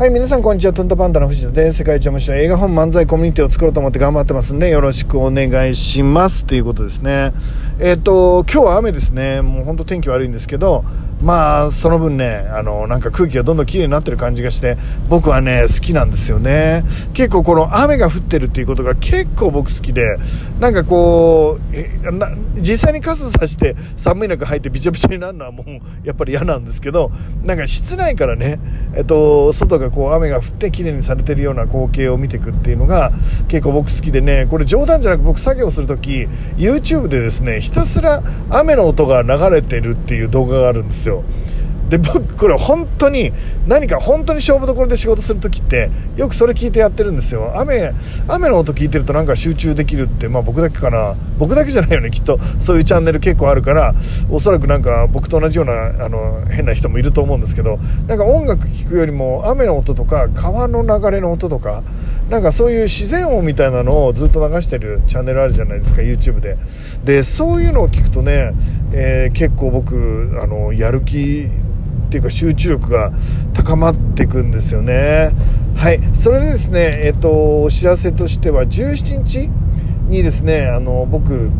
[0.00, 0.72] はい、皆さんこんにちは。
[0.72, 6.46] トントパンダの藤田です世界一面白い映画本漫才コミュニティを作ろうと思って頑張ってますんで、よろしくお願いします。
[6.46, 7.34] ということですね。
[7.78, 9.42] えっ、ー、と、今日は雨ですね。
[9.42, 10.84] もうほんと天気悪いんですけど、
[11.22, 14.78] まあ、その分ね、あの、なんか空気がどんどん綺麗になってる感じがして、
[15.10, 16.82] 僕はね、好きなんですよね。
[17.12, 20.16] 結構この雨が降ってるっていうことが結構僕好きで、
[20.58, 25.66] なんかこう、実際に傘さして寒い中入ってびちゃびちゃになるのはもう
[26.04, 27.10] やっぱり嫌なんですけど、
[27.44, 28.58] なんか室内からね、
[28.94, 33.10] えっと、外がこう雨が降って綺麗にされてるような光景を見ていくっていうのが
[33.48, 41.24] 結構僕好きでね、これ冗談じゃなく僕作業する時、YouTube でですね、ひたすら雨の音が流れてるっていう動画があるんですよ。
[41.90, 43.32] で僕これ本当に
[43.66, 47.52] 何か本当に勝負どころで仕事する時ってよくそれ聞いてやってるんですよ。
[47.56, 47.92] 雨
[48.28, 51.16] 雨の音聞いてるとなんか集中できるってまあ僕だけかな。
[51.36, 52.38] 僕だけじゃないよねきっと。
[52.60, 53.92] そういうチャンネル結構あるから
[54.30, 61.82] おそらくなんか僕と同じようなあの変な人もいると思うんですけどなんか音楽聴くよりも雨の音とか川の流れの音とか
[62.28, 66.56] なんかそういう自然音みたいなのをずっと流してるチャンネルあるじゃないですか YouTube で。
[67.04, 68.52] でそういうのを聞くとね、
[68.92, 71.50] えー、結構僕あのやる気
[72.10, 73.12] っていうか集中力が
[73.54, 75.30] 高まっていくんですよね。
[75.76, 76.00] はい。
[76.12, 79.48] それでですねえっ、とお知らせとしては17日
[80.08, 81.50] にですねあの僕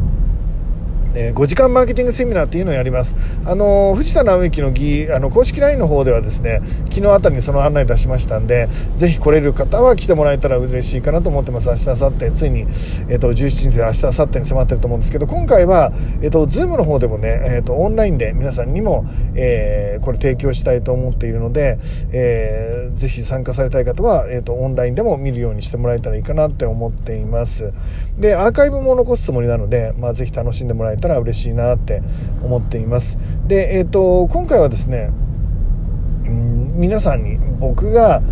[1.15, 3.17] え、5時間マーケティングセミナーっていうのをやります。
[3.45, 11.69] あの、藤田直之の議、あの、公式 LINE の方ではですね、昨日あたりにその案内出しましたんで、ぜひ来れる方は来てもらえたら嬉しいかなと思ってます。
[11.69, 12.61] 明日、明後日、ついに、
[13.09, 21.79] えっ、と、17日明日、明後日に迫ってると思うんですけど、今回は、えっ、と、ズームの方でもね、えっ、と、オンラインで皆さんにも、えこれ提供したいと思っているので、
[22.13, 27.73] えー、ぜひ参加されたい方は、えっ、と、オンラインでも見るようにしてもらえたらいいかなって思っています。
[28.21, 32.03] で、アーカイブも残すつもりなので、まあ、ぜひ楽しんでもらえたら嬉しいなって
[32.45, 35.11] 思っていますでえっ、ー、と今回はですね
[36.25, 38.23] うん皆さんに僕が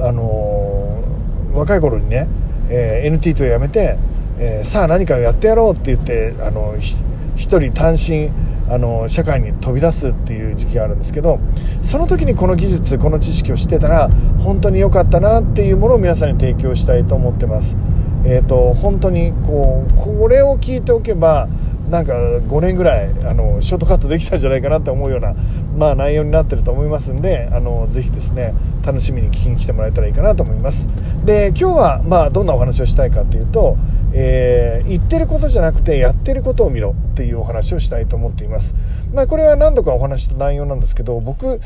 [0.00, 2.26] あのー、若い頃にね、
[2.68, 3.98] えー、NTT を辞めて、
[4.38, 8.30] えー、さあ何かをやってやろうって言ってあの一人単身
[8.68, 11.38] あの社会に飛び出すっていう時期があるんですけど
[11.82, 17.76] その時にこの技術この知識を知ってたら本当に良かったなっていうものを皆さんに提供したいと思ってます。
[18.24, 21.48] えーと、本当にこうこれを聞いておけば
[21.90, 25.34] なんか5年ぐらいあのショートカットできたんじゃないかなって思うような、
[25.76, 30.88] まあ、内容になってると思いますんであのぜひですね楽しみに聞きに来てもらえたらいいかなと思います。
[31.24, 33.76] で今日は、まあ、どんなお話をしたいかっていうと、
[34.16, 38.72] えー、言ってることじゃなくてやってることを見ろっていうお話をしたいと思っています、
[39.12, 41.60] まあ、これは何度かお話した内容なんですけど僕、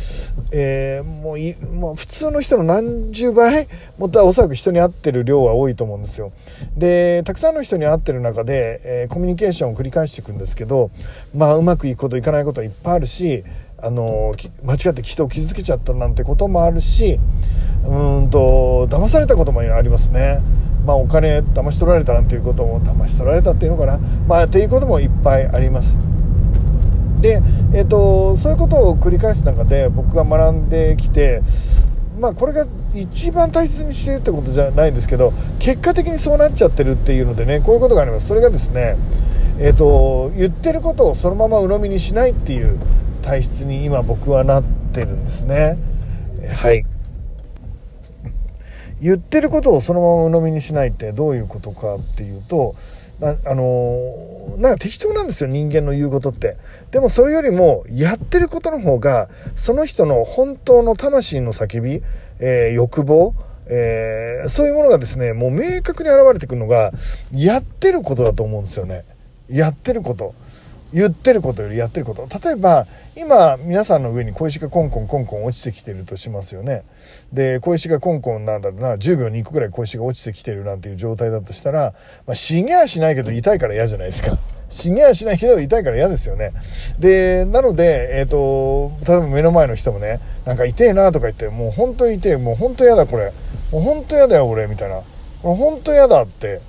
[0.50, 6.32] えー、もういもう普通の人の何十倍もっとおそらく人に会ってる量は多いと思うんですよ
[6.74, 10.90] でたくさんの人に会ってる中で、えー、コミュニケーションを繰り返していくんですけど
[11.34, 13.44] まあうまくいくこといかないことはいっぱいあるし
[13.80, 14.34] あの
[14.64, 17.20] 間違って人を傷つけちゃったなんてこともあるし
[17.86, 20.40] うんと騙されたこともありますね。
[20.84, 25.96] まあ、お金騙し取られたなんていうことも騙し取られたっていうのかな、まあ、っていうこともいっぱいあります。
[27.20, 27.42] で、
[27.74, 31.42] えーと、そういうことを繰り返す中で僕が学んできて
[32.18, 38.26] まあこれが一番大切にしてるってことじゃないんですけど結果的にそうなっちゃってるっていうのでねこういうことがあります。
[38.26, 38.96] それがですね
[39.58, 42.78] えっ、ー、と言ってることをそのまま鵜呑みにしないっていう
[43.22, 44.62] 体質に今僕はなっ
[44.92, 45.78] てるんですね。
[46.54, 46.84] はい。
[49.00, 52.76] 言ってることをそのまま鵜呑みにしないってどういうことかっていうと
[53.20, 56.56] あのなんか適当なんですよ人間の言うことって。
[56.90, 62.02] でもそれよりもやってることの方がその人の本当の魂の叫び、
[62.38, 63.34] えー、欲望
[63.70, 66.90] えー、そういうものがですねもう明確に現れてくるのが
[67.32, 69.04] やってることだと思うんですよね。
[69.48, 70.34] やってること。
[70.92, 72.26] 言ってることよりやってること。
[72.42, 76.84] 例えば今皆さんの上に小石がコンコンコンコン落ちてきてるとしますよね。
[77.32, 78.94] で小石がコンコンなんだろうな。
[78.96, 81.94] 10秒に1個ぐらい小石が落ちてきてるなんていう状態だとしたら、
[82.26, 84.38] まあ、死にゃしないけど痛いから嫌じゃないですか。
[84.70, 86.52] 死にゃしないけど痛いから嫌ですよね。
[86.98, 93.32] でなのでえっ、ー、と例えば目の前の人もねなんか痛えなとか言ってもう本当に痛えもう本当嫌だこれ。
[93.72, 95.02] もう本当嫌だよ俺みたいな。
[95.42, 96.60] これ本当嫌だって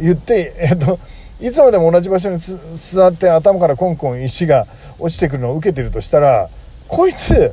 [0.00, 0.98] 言ってえっ、ー、と
[1.40, 4.66] いつまでも同じ場所に座って頭からコンコン石が
[4.98, 6.48] 落ちてくるのを受けてるとしたら
[6.88, 7.52] こいつ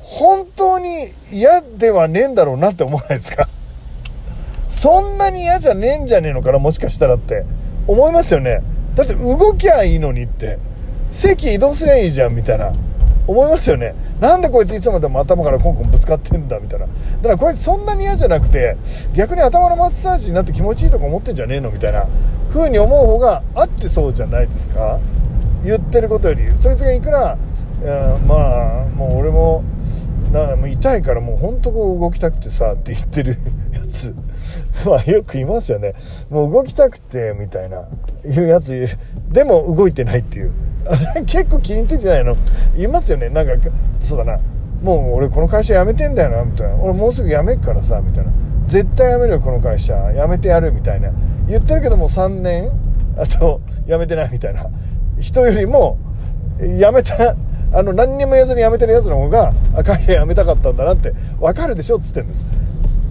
[0.00, 3.48] 本当に嫌ではねえんだろうなって思わないですか？
[4.68, 7.44] そんなに嫌じゃねえんじゃねえのかなもしかしたらって
[7.86, 8.62] 思いますよね。
[8.94, 10.58] だって動きゃいいのにって。
[11.12, 12.72] 席移動すりゃいいじゃんみたいな。
[13.26, 13.94] 思いますよね。
[14.20, 16.86] なんでこいついつまでも頭からコンコンぶつかってんだみたいな。
[16.86, 16.92] だ
[17.22, 18.76] からこいつそんなに嫌じゃなくて
[19.14, 22.06] 逆に頭のマッサージになって気持ちいいとか思ってんじゃねえのみたいな。
[22.50, 24.98] 風に思う方が合ってそうじゃないですか。
[25.64, 26.52] 言ってることより。
[26.56, 27.38] そいつがいくら、
[28.26, 29.62] まあもう俺も
[30.32, 33.36] なもう痛いからもうほんとこう動きたくてさって言ってる
[33.72, 34.14] やつ。
[34.86, 35.94] まあよくいますよね。
[36.30, 37.82] もう動きたくてみたいな。
[38.24, 38.96] いうやつ
[39.30, 40.52] でも動いてないっていう。
[41.26, 42.36] 結構気に入ってんじゃないの？
[42.76, 43.28] いますよね。
[43.28, 43.52] なんか
[44.00, 44.38] そうだな。
[44.82, 46.74] もう俺この会社辞めてんだよなみたいな。
[46.76, 48.32] 俺もうすぐ辞めっからさみたいな。
[48.66, 49.94] 絶対辞めるよこの会社。
[50.12, 51.10] 辞めてやるみたいな。
[51.48, 52.70] 言ってるけども3年。
[53.16, 54.66] あと辞めてないみたいな。
[55.20, 55.98] 人よりも
[56.58, 57.36] 辞めた
[57.74, 59.52] あの何にも言わずに辞めてるやつの方が
[59.84, 61.98] 会社辞めたかったんだなって分かるでしょ？
[61.98, 62.46] っつってんです。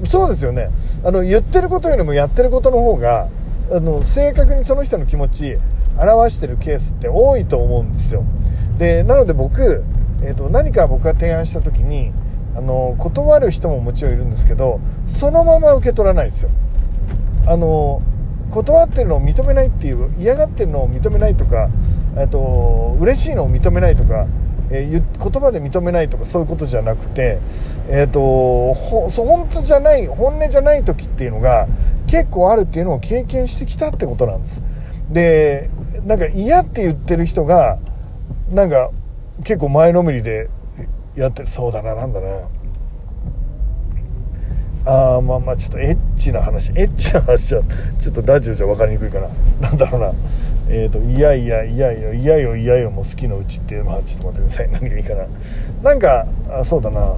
[0.06, 0.69] そうですよね。
[1.03, 3.27] あの言ってることよりもやってることの方が
[3.71, 5.57] あの正確にその人の気持ち
[5.98, 8.24] 表してるケースって多いと思うんですよ。
[8.77, 9.83] でなので僕
[10.24, 12.12] えーと、何か僕が提案した時に
[12.56, 16.50] あの断る人ももちろんいるんですけどそのまま受け取らないですよ。
[17.47, 18.01] あの
[18.51, 21.69] 断ってるのを認めないっていう嫌がってるのを認めないとか
[22.30, 24.27] と嬉しいのを認めないとか、
[24.73, 25.01] え、言
[25.41, 27.39] 葉で認めないとかそういうことじゃなくて、
[27.89, 31.68] えーと、ほ本当じゃない本音じゃない時っていうのが
[32.07, 34.63] 結構あるっていうのを経験してきたってことなんです。
[35.09, 35.69] で
[36.06, 37.79] なんか嫌って言ってる人が
[38.50, 38.91] なんか
[39.44, 40.50] 結構前のめりで
[41.15, 42.27] やってるそうだななんだな。
[44.86, 46.72] あーまあまあちょっとエッチな話。
[46.72, 47.63] エッチな話は
[48.00, 49.28] ちょっとラジオじゃ分かりにくいかな。
[49.60, 50.13] なんだろうな。
[50.69, 54.72] えっ、ー、といやいやいやいやいやよいやよも好きのうちっていうまあちょっと待ってください。
[54.72, 55.25] 何がいいかな。
[55.83, 57.16] なんかあそうだな。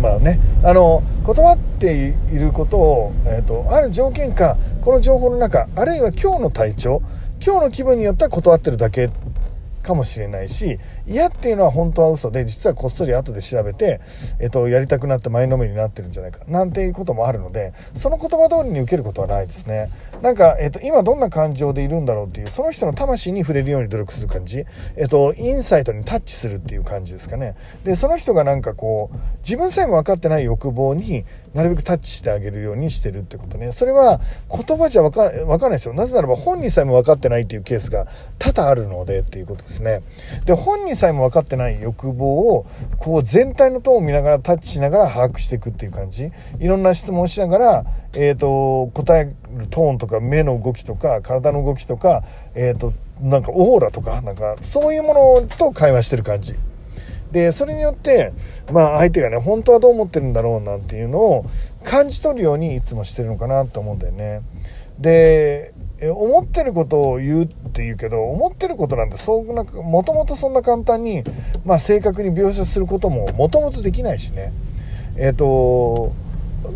[0.00, 0.38] まあね。
[0.62, 7.02] あの断っていることを、えーと、ある条件かこの情報の中あるいは今日の体調
[7.44, 9.10] 今日の気分によっては断ってるだけ
[9.86, 14.00] かもしれないし嫌っていうのは本当は嘘で実はこっそり後で調べて、
[14.40, 16.40] えっと、やりたくなって前のめりになってるんじゃないか。
[16.48, 19.90] なんていうこともあるのでその言葉通りに受けることはないですね。
[20.22, 24.64] なんか、えっと、今どんな感情でいるんだろうっていうその人の魂に触れるように努力する感じ、
[24.96, 27.54] えっと、インサイトにタッチするっていう感じですかね。
[27.84, 31.24] でその人がなんかこう自分さえも分かってない欲望に
[31.54, 33.72] なるべくタッチしてあげるようにしてるってことね。
[33.72, 35.94] それは言葉じゃ分か分かんないですよ。
[35.94, 38.06] なぜならば本人さえも分かってないっていうケースが
[38.38, 39.75] 多々あるのでっていうことです。
[39.82, 40.02] ね
[40.44, 42.66] で本人さえも分かってない欲望を
[42.98, 47.84] こう全体のトーンを見ながらタッチしながら把握していくっていう感じいろんな質問をしながら、
[48.14, 49.24] えーと、答え
[49.56, 52.22] るトーンとか目の動きとか体の動きとか、
[52.54, 56.54] えーと、なんかオーラとかなんかそういうものと会話してる感じ。
[57.32, 58.32] でそれによって
[58.72, 61.44] まあ相手がね本当はどう思ってるんだろうなんていうのを
[61.82, 64.42] 感じ取るようにいつもしてるのかなと思うんだよね。
[64.98, 71.24] でえ思ってることを言うって言うけど思ってることなんてそうなもともとそんな簡単に、
[71.64, 74.52] まあ、正確に描写することももともとできないしね。
[75.16, 76.12] えっ、ー、と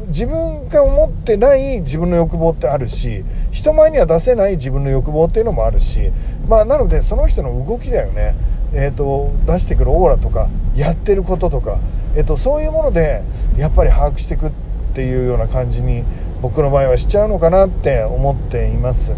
[0.07, 6.13] 自分が思ってない自分の欲望ってあるし人前には出せない自分の欲望っていうのもあるし
[6.49, 8.35] まあなのでその人の動きだよね。
[8.73, 11.81] えーと、出してくるオーラとかやってることとか、
[12.15, 13.23] えーとそういうもので
[13.57, 14.70] やっぱり把握していくって
[15.01, 16.05] ていうような感じに
[16.43, 19.13] 僕の場合はしちゃうのかなって思っています。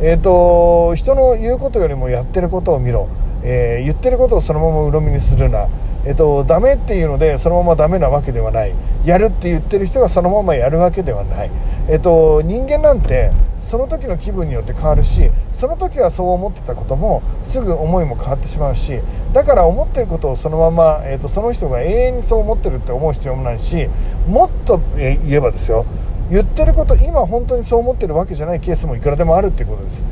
[0.00, 3.08] えっ、ー、と人の言うことよりもやってることを見ろ、
[3.44, 5.68] えー、言ってることをそのまま鵜呑みにするな。
[6.04, 8.74] えっ、とダメっていうのでそのままダメなわけではない。
[9.04, 11.50] やるって言ってる人がそのままやるわけではない。
[11.88, 13.30] えっ、と人間なんて
[13.62, 19.00] その時の気分によって変わるしその時はそう思ってたこともすぐ思いも変わってしまうし
[19.32, 23.88] だから思ってることをそのまま、えーと、その人が永遠にそう思ってるって思う必要もないし
[24.26, 25.86] もっと言えばですよ。
[26.30, 30.02] 言ってること今本当にそう思ってるわけじゃないケースもいくらでもあるってことです。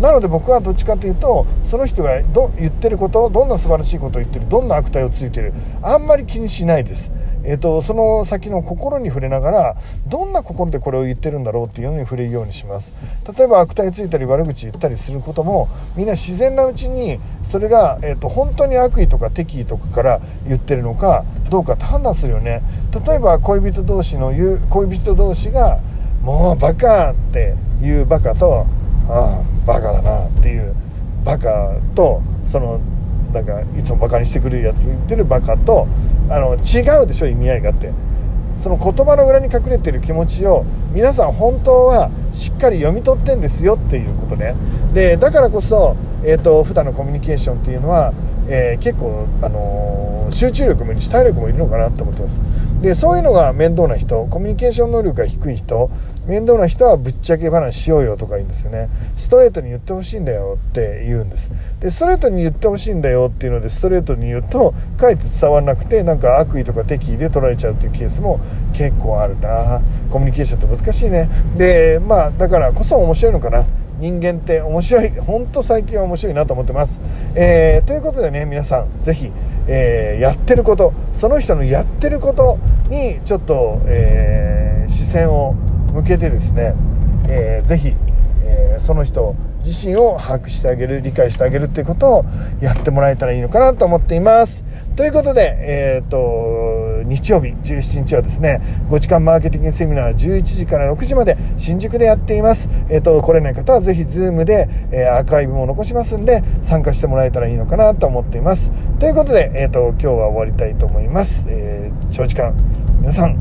[0.00, 7.10] なので僕はどっちかっていうとその人がど言ってることどんな素晴らしいことを言ってるどんな悪態をついてるあんまり気にしないです
[7.46, 12.92] えーと、その先の心に触れながらどんな心でこれを言ってるんだろうっていうのに触れるようにします
[13.36, 22.62] 例えば悪態ついたり悪口言ったりすることもみんな自然なうちにそれが、えーと、本当に悪意とか敵意とかから言ってるのかどうかって判断するよね
[23.06, 25.80] 例えば恋人同士の言う恋人同士が
[26.24, 28.66] 「もうバカ!」っていうバカと
[29.06, 30.74] 「ああバカだな」っていう
[31.24, 32.80] バカとその
[33.32, 35.88] なんかいつもバカにしてくるやつ言ってるバカと
[36.28, 37.92] あの違うでしょ意味合いがあって
[38.56, 44.54] その言葉の裏に隠れてる気持ちを皆さん本当はしっかり読み取ってんですよっていうことね。
[44.92, 48.12] でだからこそ、えーと、普段のコミュニケーションっていうのは、
[48.48, 50.03] えー、結構、あのー、
[50.34, 52.40] 集中力もいるし体力もいるのかなと思ってます。
[52.82, 55.90] でそういうのが面倒な人コミュニケーション能力が低い人
[56.26, 58.88] 面倒な人はぶっちゃけ話しようよとか言うんですよね。
[59.16, 61.52] ストレートに言ってほしいんだよって言うんです。
[61.80, 68.40] でストレートに言ってほしいんだよっていうのでストレートに言うとかえって伝わらなくてなんか悪意とか敵意で取られちゃうっていうケースも
[68.72, 69.82] 結構あるな。
[70.10, 71.28] コミュニケーションって難しいね。
[71.56, 73.64] でまあだからこそ面白いのかな。
[74.04, 77.00] 人間って面白い本当最近は面白いなと思ってます、
[77.34, 79.32] えー、ということでね皆さん是非、
[79.66, 82.58] えー、やってることその人のやってること
[82.90, 85.54] にちょっと、えー、視線を
[85.94, 86.74] 向けてですね、
[87.28, 87.94] えー、ぜひ、
[88.44, 89.34] え、その人
[89.64, 92.24] 自身を把握してあげる理解してあげるっていうことを
[92.60, 94.64] やってもらえたらいいのかなと思っています。
[94.96, 102.68] ということで、えっ、と日曜日17日はですね5時間マーケティングセミナー11時から6時まで新宿でやっています。
[102.88, 108.70] えっ、ー、と来れない方はぜひ Zoom で、えー、アーカイブも残しますんで参加してもらえたらいいのかなと思っています。
[108.98, 112.54] ということで、えっ、と今日は終わりたいと思います、え長時間
[113.00, 113.38] 皆さん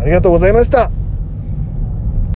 [0.00, 1.03] ありがとうございました。